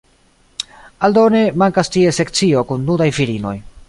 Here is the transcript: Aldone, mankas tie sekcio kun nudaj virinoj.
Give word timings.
Aldone, 1.07 1.41
mankas 1.63 1.93
tie 1.97 2.13
sekcio 2.21 2.65
kun 2.71 2.87
nudaj 2.89 3.09
virinoj. 3.19 3.55